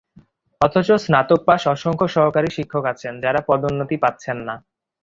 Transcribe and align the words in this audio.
অথচ 0.61 0.89
স্নাতক 1.03 1.39
পাস 1.47 1.61
অসংখ্য 1.67 2.07
সহকারী 2.15 2.49
শিক্ষক 2.57 2.83
আছেন, 2.93 3.13
যাঁরা 3.23 3.41
পদোন্নতি 3.49 3.95
পাচ্ছেন 4.03 4.37
না। 4.47 4.55